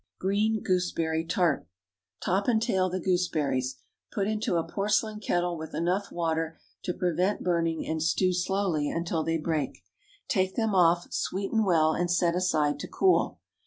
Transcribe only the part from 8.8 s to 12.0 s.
until they break. Take them off, sweeten well,